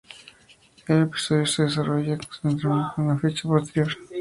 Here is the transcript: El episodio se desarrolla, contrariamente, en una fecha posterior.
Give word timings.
El 0.87 1.03
episodio 1.03 1.45
se 1.45 1.61
desarrolla, 1.65 2.17
contrariamente, 2.41 2.93
en 2.97 3.03
una 3.03 3.19
fecha 3.19 3.47
posterior. 3.47 3.95